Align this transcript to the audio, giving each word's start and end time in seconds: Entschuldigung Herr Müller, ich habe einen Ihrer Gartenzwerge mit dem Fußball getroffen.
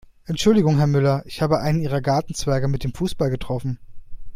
Entschuldigung 0.25 0.77
Herr 0.79 0.87
Müller, 0.87 1.21
ich 1.27 1.43
habe 1.43 1.59
einen 1.59 1.79
Ihrer 1.79 2.01
Gartenzwerge 2.01 2.67
mit 2.67 2.83
dem 2.83 2.91
Fußball 2.91 3.29
getroffen. 3.29 3.77